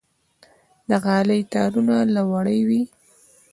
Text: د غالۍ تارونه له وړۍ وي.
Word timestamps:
د 0.89 0.91
غالۍ 1.03 1.41
تارونه 1.53 1.97
له 2.15 2.21
وړۍ 2.31 2.59
وي. 2.67 2.81